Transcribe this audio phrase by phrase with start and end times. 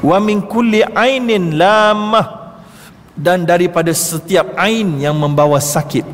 [0.00, 2.40] wa min kulli ainin lamah.
[3.20, 6.08] Dan daripada setiap ain yang membawa sakit.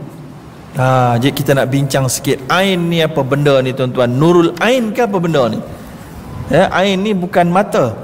[0.75, 2.43] Ha, jadi kita nak bincang sikit.
[2.51, 4.11] Ain ni apa benda ni tuan-tuan?
[4.11, 5.63] Nurul ain ke apa benda ni?
[6.51, 7.95] Ya, ain ni bukan mata.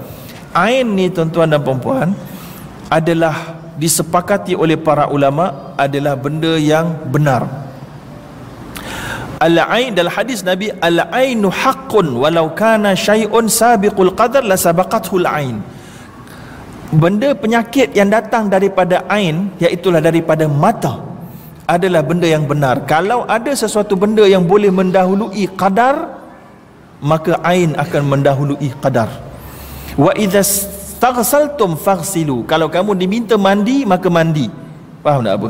[0.55, 2.15] Ain ni tuan-tuan dan puan
[2.87, 7.43] adalah disepakati oleh para ulama adalah benda yang benar.
[9.43, 15.59] Al-ain dalam hadis Nabi Al-ainu haqqun walau kana syai'un sabiqul qadar la sabaqathu al-ain
[16.93, 21.01] Benda penyakit yang datang daripada ain Iaitulah daripada mata
[21.65, 22.85] Adalah benda yang benar.
[22.85, 26.21] Kalau ada sesuatu benda yang boleh mendahului qadar
[27.01, 29.11] Maka ain akan mendahului qadar.
[29.99, 30.41] Wa idha
[31.03, 32.47] staghsaltum faghsilu.
[32.47, 34.47] Kalau kamu diminta mandi maka mandi.
[35.03, 35.49] Faham tak apa?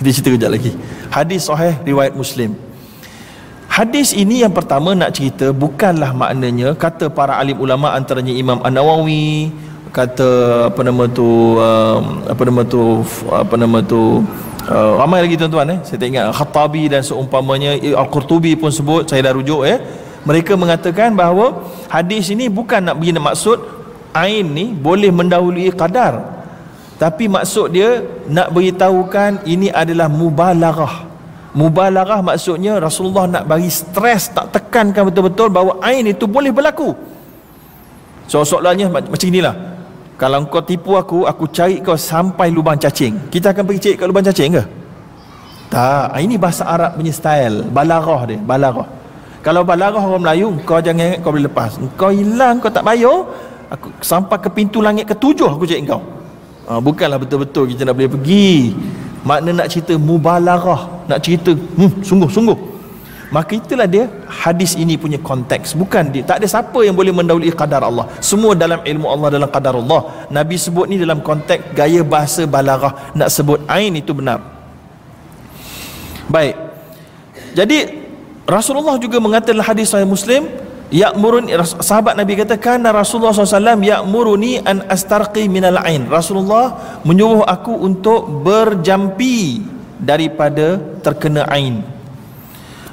[0.00, 0.72] Kita cerita kejap lagi.
[1.12, 2.56] Hadis sahih riwayat Muslim.
[3.68, 9.52] Hadis ini yang pertama nak cerita bukanlah maknanya kata para alim ulama antaranya Imam An-Nawawi
[9.90, 10.28] kata
[10.70, 13.02] apa nama tu um, apa nama tu
[13.32, 14.22] apa nama tu
[14.68, 19.24] uh, ramai lagi tuan-tuan eh saya tak ingat Khattabi dan seumpamanya Al-Qurtubi pun sebut saya
[19.24, 19.78] dah rujuk eh
[20.28, 23.58] mereka mengatakan bahawa hadis ini bukan nak bagi maksud
[24.12, 26.36] ain ni boleh mendahului qadar
[27.00, 31.08] tapi maksud dia nak beritahukan ini adalah mubalaghah
[31.58, 36.92] Mubalarah maksudnya Rasulullah nak bagi stres tak tekankan betul-betul bahawa ain itu boleh berlaku.
[38.28, 39.77] So soalannya macam inilah.
[40.18, 43.30] Kalau kau tipu aku, aku cari kau sampai lubang cacing.
[43.30, 44.64] Kita akan pergi cari kat lubang cacing ke?
[45.70, 48.88] Tak, ini bahasa Arab punya style, balarah dia, balarah.
[49.46, 51.78] Kalau balarah orang Melayu, kau jangan ingat kau boleh lepas.
[51.94, 53.30] Kau hilang, kau tak bayar,
[53.70, 56.02] aku sampai ke pintu langit ketujuh aku cari kau.
[56.66, 58.76] Ha, bukanlah betul-betul kita nak boleh pergi
[59.24, 62.58] makna nak cerita mubalarah nak cerita hmm, sungguh-sungguh
[63.28, 65.76] maka itulah dia hadis ini punya konteks.
[65.76, 68.08] Bukan dia tak ada siapa yang boleh mendahului qadar Allah.
[68.24, 70.28] Semua dalam ilmu Allah dalam qadar Allah.
[70.32, 74.40] Nabi sebut ni dalam konteks gaya bahasa balarah nak sebut ain itu benar.
[76.28, 76.56] Baik.
[77.52, 77.78] Jadi
[78.48, 80.48] Rasulullah juga mengatakan hadis sahih Muslim
[80.88, 81.52] Ya'murun
[81.84, 86.08] sahabat Nabi kata kana Rasulullah SAW ya'muruni an astarqi minal ain.
[86.08, 89.60] Rasulullah menyuruh aku untuk berjampi
[90.00, 91.97] daripada terkena ain.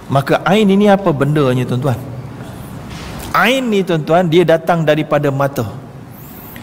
[0.09, 1.97] Maka ain ini apa bendanya tuan-tuan?
[3.35, 5.65] Ain ni tuan-tuan dia datang daripada mata.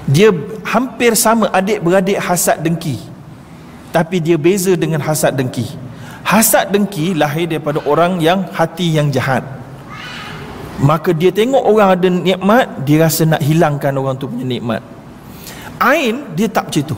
[0.08, 0.32] Dia
[0.66, 2.96] hampir sama adik-beradik hasad dengki.
[3.92, 5.68] Tapi dia beza dengan hasad dengki.
[6.24, 9.44] Hasad dengki lahir daripada orang yang hati yang jahat
[10.82, 14.82] maka dia tengok orang ada nikmat dia rasa nak hilangkan orang tu punya nikmat
[15.78, 16.96] ain dia tak macam tu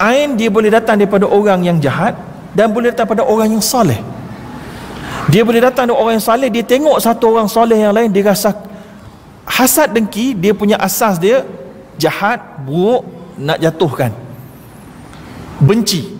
[0.00, 2.16] ain dia boleh datang daripada orang yang jahat
[2.56, 4.00] dan boleh datang daripada orang yang soleh
[5.28, 8.24] dia boleh datang daripada orang yang soleh dia tengok satu orang soleh yang lain dia
[8.24, 8.56] rasa
[9.44, 11.44] hasad dengki dia punya asas dia
[12.00, 13.04] jahat buruk
[13.36, 14.14] nak jatuhkan
[15.60, 16.16] benci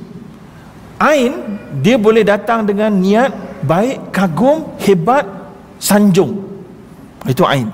[1.00, 1.32] ain
[1.80, 3.32] dia boleh datang dengan niat
[3.64, 5.24] baik kagum hebat
[5.80, 6.50] sanjung
[7.28, 7.68] itu ain.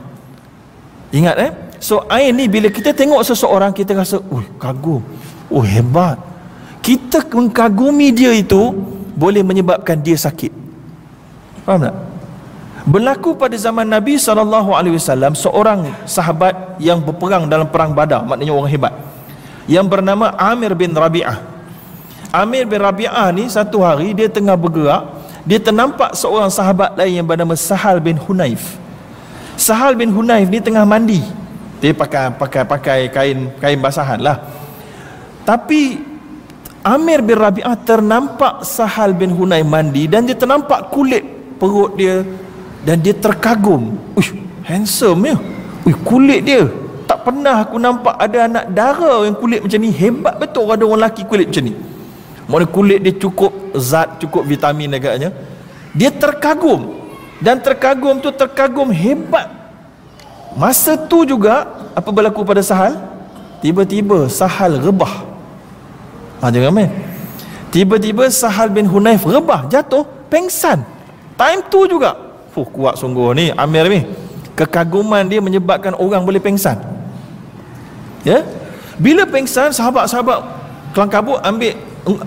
[1.14, 1.50] Ingat eh?
[1.78, 5.02] So ain ni bila kita tengok seseorang kita rasa, "Uh, kagum.
[5.46, 6.18] Oh, hebat."
[6.82, 8.74] Kita mengagumi dia itu
[9.14, 10.65] boleh menyebabkan dia sakit.
[11.66, 11.94] Faham tak?
[12.86, 18.94] Berlaku pada zaman Nabi SAW seorang sahabat yang berperang dalam perang Badar, maknanya orang hebat.
[19.66, 21.42] Yang bernama Amir bin Rabi'ah.
[22.30, 25.02] Amir bin Rabi'ah ni satu hari dia tengah bergerak,
[25.42, 28.78] dia ternampak seorang sahabat lain yang bernama Sahal bin Hunayf.
[29.58, 31.26] Sahal bin Hunayf ni tengah mandi.
[31.82, 34.46] Dia pakai pakai pakai kain kain basahan lah.
[35.42, 35.98] Tapi
[36.86, 42.22] Amir bin Rabi'ah ternampak Sahal bin Hunayf mandi dan dia ternampak kulit perut dia
[42.84, 43.96] dan dia terkagum.
[44.14, 45.36] Uish, handsome ya.
[45.82, 46.68] Uish, kulit dia.
[47.06, 49.90] Tak pernah aku nampak ada anak dara yang kulit macam ni.
[49.90, 51.74] Hebat betul ada orang lelaki kulit macam ni.
[52.46, 55.34] Mana kulit dia cukup zat, cukup vitamin agaknya.
[55.96, 56.96] Dia terkagum
[57.40, 59.48] dan terkagum tu terkagum hebat
[60.56, 62.96] masa tu juga apa berlaku pada Sahal
[63.60, 65.24] tiba-tiba Sahal rebah
[66.40, 66.90] ha, jangan main
[67.68, 70.80] tiba-tiba Sahal bin Hunayf rebah jatuh pengsan
[71.36, 72.16] time tu juga
[72.56, 74.00] Fuh, kuat sungguh ni Amir ni
[74.56, 76.80] kekaguman dia menyebabkan orang boleh pengsan
[78.24, 78.40] ya
[78.96, 80.40] bila pengsan sahabat-sahabat
[80.96, 81.76] kelang kabut ambil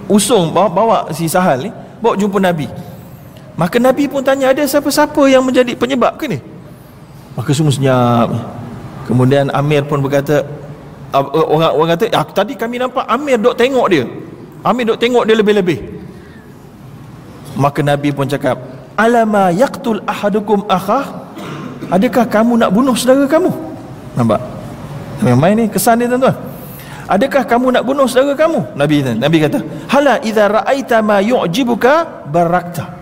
[0.06, 2.70] usung bawa, bawa si Sahal ni bawa jumpa Nabi
[3.60, 6.40] Maka Nabi pun tanya ada siapa-siapa yang menjadi penyebab ke ni?
[7.36, 8.32] Maka semua senyap.
[9.04, 10.48] Kemudian Amir pun berkata
[11.12, 14.08] orang orang kata ah, tadi kami nampak Amir dok tengok dia.
[14.64, 15.76] Amir dok tengok dia lebih-lebih.
[17.60, 18.56] Maka Nabi pun cakap,
[19.00, 21.32] "Alama yaqtul ahadukum akhah?"
[21.90, 23.50] Adakah kamu nak bunuh saudara kamu?
[24.14, 24.42] Nampak?
[25.24, 26.36] Main ni kesan dia tuan-tuan.
[27.10, 28.78] Adakah kamu nak bunuh saudara kamu?
[28.78, 29.60] Nabi Nabi kata,
[29.90, 32.94] "Hala idza ra'aita ma yu'jibuka barakta."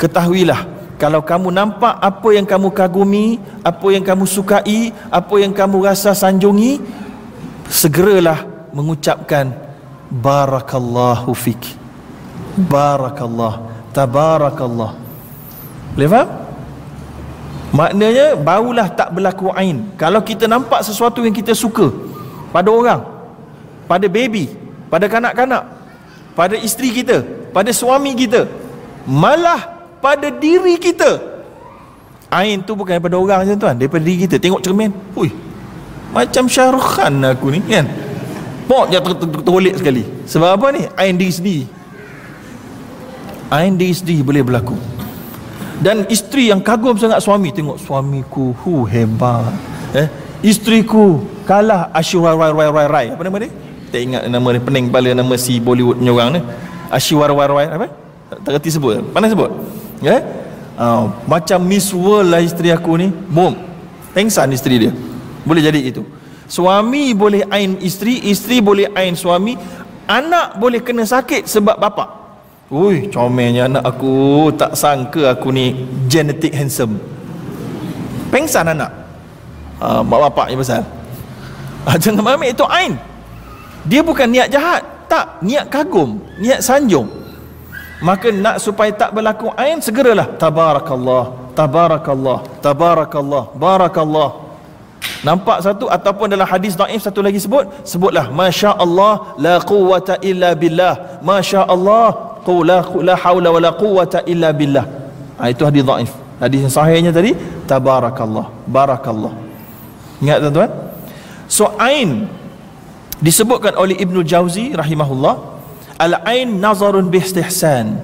[0.00, 0.66] Ketahuilah
[1.02, 6.14] kalau kamu nampak apa yang kamu kagumi, apa yang kamu sukai, apa yang kamu rasa
[6.14, 6.78] sanjungi,
[7.66, 9.50] segeralah mengucapkan
[10.10, 11.58] barakallahu fik.
[12.54, 15.01] Barakallah, tabarakallah.
[15.96, 16.28] Boleh faham?
[17.72, 19.96] Maknanya barulah tak berlaku ain.
[19.96, 21.88] Kalau kita nampak sesuatu yang kita suka
[22.52, 23.00] pada orang,
[23.88, 24.52] pada baby,
[24.92, 25.64] pada kanak-kanak,
[26.36, 28.44] pada isteri kita, pada suami kita,
[29.08, 31.32] malah pada diri kita.
[32.28, 34.36] Ain tu bukan daripada orang je tuan, daripada diri kita.
[34.36, 35.32] Tengok cermin, hui.
[36.12, 37.88] Macam Syahrukh Khan aku ni kan.
[38.68, 40.04] Pok je tertolik sekali.
[40.28, 40.84] Sebab apa ni?
[40.96, 41.64] Ain diri sendiri.
[43.48, 44.76] Ain diri sendiri boleh berlaku
[45.82, 49.50] dan isteri yang kagum sangat suami tengok suamiku hu hebat.
[49.90, 50.06] Eh
[50.46, 53.50] isteriku kalah Ashwar Rai Rai Rai Rai apa nama dia?
[53.90, 56.40] Tak ingat nama dia pening kepala nama si Bollywood punya orang ni.
[56.86, 57.90] Ashwar Rai Rai apa?
[58.30, 59.02] Tak kerti sebut.
[59.10, 59.50] Mana sebut?
[59.98, 60.22] Ya eh?
[60.78, 63.10] uh, macam Miss World lah isteri aku ni.
[63.10, 63.58] Boom.
[64.14, 64.92] Pengsan isteri dia.
[65.42, 66.06] Boleh jadi itu
[66.46, 69.58] suami boleh ain isteri isteri boleh ain suami.
[70.06, 72.21] Anak boleh kena sakit sebab bapa
[72.72, 74.48] Ui, comelnya anak aku.
[74.56, 76.96] Tak sangka aku ni Genetic handsome.
[78.32, 78.88] Pengsan anak.
[79.76, 80.80] Uh, Mak bapak ni pasal.
[81.84, 82.96] Uh, Jangan mamin itu Ain.
[83.84, 84.80] Dia bukan niat jahat.
[85.04, 87.04] Tak, niat kagum Niat sanjung.
[88.00, 90.24] Maka nak supaya tak berlaku Ain Segeralah.
[90.40, 94.30] Tabarakallah Tabarakallah Tabarakallah Barakallah.
[95.20, 97.68] Nampak satu Ataupun dalam hadis daif Satu lagi sebut?
[97.84, 101.20] Sebutlah Masya Allah La quwata illa billah.
[101.20, 101.68] Masya
[102.42, 104.86] Allah la la haula wala quwwata illa billah.
[105.38, 106.12] Ha, itu hadis dhaif.
[106.42, 107.38] Hadis yang sahihnya tadi
[107.70, 109.30] tabarakallah, barakallah.
[110.18, 110.70] Ingat tuan-tuan?
[111.46, 112.26] So ain
[113.22, 115.34] disebutkan oleh Ibnu Jauzi rahimahullah
[116.02, 117.94] al-ain nazarun bi istihsan.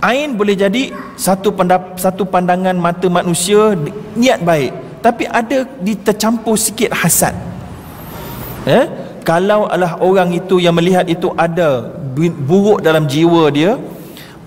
[0.00, 3.76] Ain boleh jadi satu pendap, satu pandangan mata manusia
[4.16, 4.72] niat baik
[5.06, 7.30] tapi ada ditercampur sikit hasad.
[8.66, 9.05] Eh?
[9.26, 11.90] Kalau adalah orang itu yang melihat itu ada
[12.48, 13.74] buruk dalam jiwa dia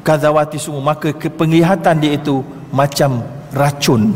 [0.07, 2.41] kazawati semua maka penglihatan dia itu
[2.71, 3.21] macam
[3.53, 4.15] racun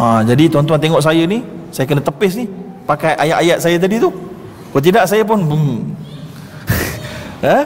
[0.00, 1.44] ha, jadi tuan-tuan tengok saya ni
[1.74, 2.46] saya kena tepis ni
[2.88, 4.10] pakai ayat-ayat saya tadi tu
[4.72, 5.78] kalau tidak saya pun hmm.
[7.46, 7.58] ha?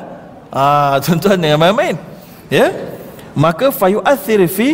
[0.53, 0.65] ha,
[1.01, 1.97] tuan-tuan jangan main-main
[2.51, 2.67] ya
[3.33, 4.69] maka fayu'athir fi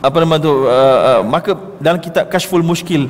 [0.00, 3.08] apa nama tu uh, uh, maka dalam kitab kashful muskil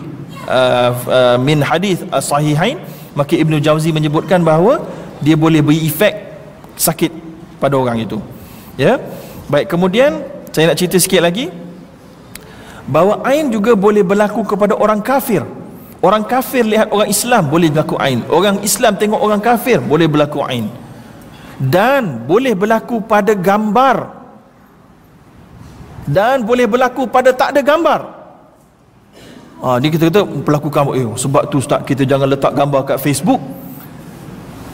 [0.50, 2.82] uh, uh, min hadis sahihain
[3.14, 4.86] maka Ibnu Jauzi menyebutkan bahawa
[5.18, 6.14] dia boleh beri efek
[6.78, 7.12] sakit
[7.58, 8.18] pada orang itu.
[8.78, 8.96] Ya?
[9.50, 10.22] Baik kemudian
[10.54, 11.50] saya nak cerita sikit lagi
[12.86, 15.42] bahawa ain juga boleh berlaku kepada orang kafir.
[16.00, 18.24] Orang kafir lihat orang Islam boleh berlaku ain.
[18.32, 20.70] Orang Islam tengok orang kafir boleh berlaku ain.
[21.60, 24.16] Dan boleh berlaku pada gambar.
[26.08, 28.19] Dan boleh berlaku pada tak ada gambar
[29.60, 32.96] Ha, dia kita kata pelaku gambar eh, sebab tu ustaz kita jangan letak gambar kat
[32.96, 33.40] Facebook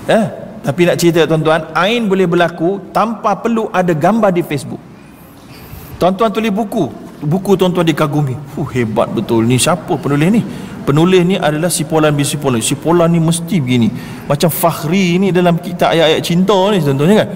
[0.07, 4.83] eh tapi nak cerita tuan-tuan, ain boleh berlaku tanpa perlu ada gambar di Facebook.
[5.95, 6.91] Tuan-tuan tulis buku,
[7.23, 8.35] buku tuan-tuan dikagumi.
[8.59, 10.43] Uh, hebat betul ni siapa penulis ni?
[10.83, 12.59] Penulis ni adalah si Polan bin si Polan.
[12.59, 13.95] Si Polan ni mesti begini.
[14.27, 17.29] Macam Fakhri ni dalam kitab ayat-ayat cinta ni tuan-tuan kan.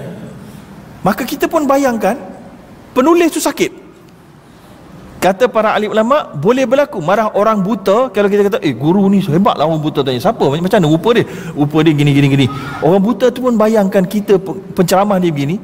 [1.06, 2.18] Maka kita pun bayangkan
[2.98, 3.79] penulis tu sakit.
[5.20, 6.96] Kata para ahli ulama boleh berlaku.
[7.04, 10.16] Marah orang buta kalau kita kata eh guru ni hebatlah orang buta tanya.
[10.16, 10.48] Siapa?
[10.48, 10.88] Macam mana?
[10.88, 11.28] Rupa dia.
[11.52, 12.46] Rupa dia gini gini gini.
[12.80, 14.40] Orang buta tu pun bayangkan kita
[14.72, 15.60] penceramah dia begini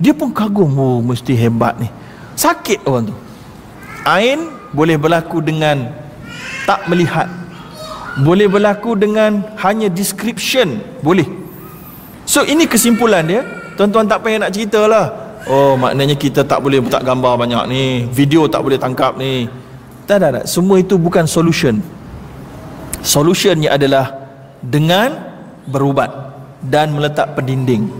[0.00, 1.88] dia pun kagum oh mesti hebat ni.
[2.34, 3.14] Sakit orang tu.
[4.08, 5.92] Ain boleh berlaku dengan
[6.64, 7.28] tak melihat.
[8.24, 10.80] Boleh berlaku dengan hanya description.
[11.04, 11.28] Boleh.
[12.24, 13.44] So ini kesimpulan dia.
[13.76, 17.84] Tuan-tuan tak payah nak ceritalah Oh maknanya kita tak boleh letak gambar banyak ni.
[18.08, 19.48] Video tak boleh tangkap ni.
[20.08, 20.44] Tak tak tak.
[20.48, 21.80] Semua itu bukan solution.
[23.04, 24.24] Solutionnya adalah
[24.64, 25.12] Dengan
[25.68, 26.08] berubat
[26.64, 27.92] Dan meletak pendinding.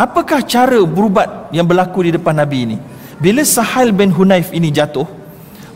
[0.00, 2.76] Apakah cara berubat yang berlaku di depan Nabi ini?
[3.20, 5.06] Bila Sahal bin Hunayf ini jatuh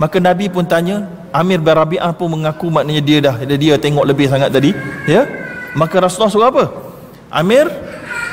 [0.00, 4.26] Maka Nabi pun tanya Amir bin Rabi'ah pun mengaku maknanya dia dah Dia tengok lebih
[4.26, 4.74] sangat tadi
[5.06, 5.22] Ya?
[5.76, 6.64] Maka Rasulullah suruh apa?
[7.30, 7.68] Amir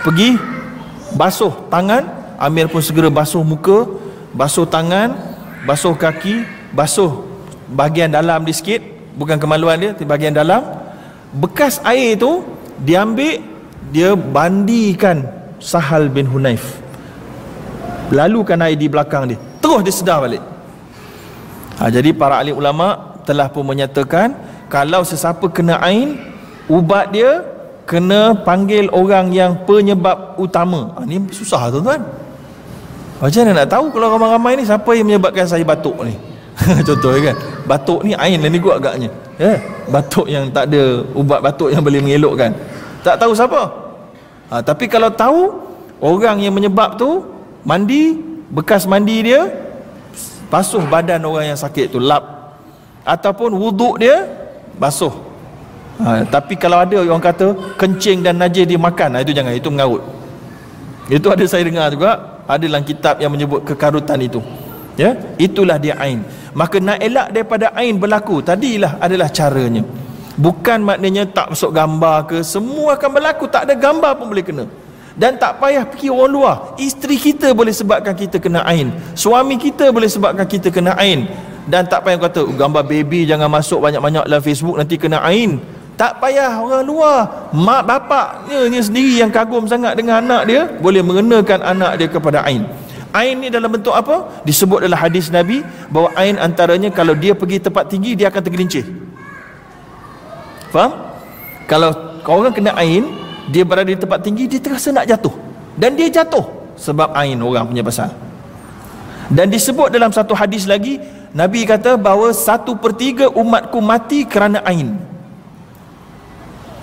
[0.02, 0.40] pergi
[1.14, 3.88] basuh tangan Amir pun segera basuh muka
[4.36, 5.16] Basuh tangan
[5.64, 6.44] Basuh kaki
[6.76, 7.24] Basuh
[7.66, 8.82] bahagian dalam dia sikit.
[9.16, 10.62] Bukan kemaluan dia Tapi bahagian dalam.
[11.34, 12.44] Bekas air tu
[12.84, 13.42] Diambil
[13.90, 15.26] Dia bandikan
[15.58, 16.78] Sahal bin Hunayf.
[18.14, 19.40] Lalukan air di belakang dia.
[19.64, 20.44] Terus dia sedar balik.
[21.82, 26.18] Ha, Jadi para ahli ulama Telah pun menyatakan kalau sesiapa kena ain
[26.66, 27.46] ubat dia
[27.86, 30.94] kena panggil orang yang penyebab utama.
[30.98, 32.02] Ha, ni susah tuan-tuan
[33.16, 36.16] macam mana nak tahu kalau ramai-ramai ni siapa yang menyebabkan saya batuk ni?
[36.88, 39.08] Contoh kan batuk ni ain lah ni gua agaknya.
[39.40, 42.52] Ya batuk yang tak ada ubat batuk yang boleh mengelokkan.
[43.06, 43.70] Tak tahu siapa?
[44.50, 45.54] Ha, tapi kalau tahu
[46.02, 47.24] orang yang menyebab tu
[47.64, 48.18] mandi
[48.50, 49.50] bekas mandi dia
[50.50, 52.24] basuh badan orang yang sakit tu lap.
[53.06, 54.26] Ataupun wuduk dia
[54.76, 55.14] basuh.
[56.02, 59.70] Ha, tapi kalau ada orang kata kencing dan najis dia makan ha, itu jangan itu
[59.72, 60.04] mengarut.
[61.08, 64.40] Itu ada saya dengar juga ada dalam kitab yang menyebut kekarutan itu.
[64.96, 65.18] Ya?
[65.36, 66.24] Itulah dia ain.
[66.56, 69.84] Maka nak elak daripada ain berlaku tadilah adalah caranya.
[70.36, 73.46] Bukan maknanya tak masuk gambar ke semua akan berlaku.
[73.52, 74.66] Tak ada gambar pun boleh kena.
[75.16, 76.56] Dan tak payah fikir orang luar.
[76.76, 78.92] Isteri kita boleh sebabkan kita kena ain.
[79.16, 81.28] Suami kita boleh sebabkan kita kena ain.
[81.66, 85.58] Dan tak payah kata gambar baby jangan masuk banyak-banyak dalam Facebook nanti kena ain
[85.96, 87.50] tak payah orang luar.
[87.52, 90.62] Mak bapaknya ni sendiri yang kagum sangat dengan anak dia.
[90.80, 92.68] Boleh mengenakan anak dia kepada ain.
[93.16, 94.44] Ain ni dalam bentuk apa?
[94.44, 98.84] Disebut dalam hadis nabi bahawa ain antaranya kalau dia pergi tempat tinggi dia akan tergelincir.
[100.70, 100.92] Faham?
[101.66, 101.96] Kalau
[102.28, 103.08] orang kena ain
[103.50, 105.32] dia berada di tempat tinggi dia terasa nak jatuh.
[105.80, 106.44] Dan dia jatuh
[106.76, 108.12] sebab ain orang punya pasal
[109.32, 111.02] dan disebut dalam satu hadis lagi
[111.36, 114.96] Nabi kata bahawa satu pertiga umatku mati kerana ain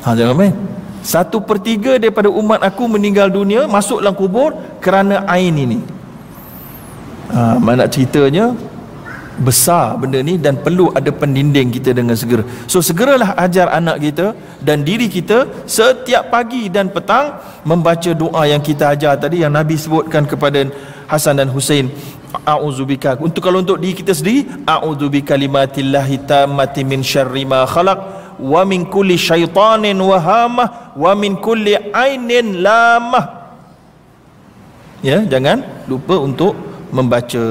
[0.03, 0.55] Ha, jangan main.
[1.03, 5.79] Satu pertiga daripada umat aku meninggal dunia masuk dalam kubur kerana ain ini.
[7.35, 8.55] Ha, mana ceritanya
[9.41, 12.45] besar benda ni dan perlu ada pendinding kita dengan segera.
[12.71, 14.27] So segeralah ajar anak kita
[14.63, 19.75] dan diri kita setiap pagi dan petang membaca doa yang kita ajar tadi yang Nabi
[19.75, 20.69] sebutkan kepada
[21.11, 21.91] Hasan dan Hussein
[22.33, 28.63] a'udzubika untuk kalau untuk diri kita sendiri a'udzubika limatillahi tammati min syarri ma khalaq wa
[28.67, 33.25] min kulli syaitanin wahamah wa min kulli ainin lamah.
[35.03, 36.55] Ya jangan lupa untuk
[36.91, 37.43] membaca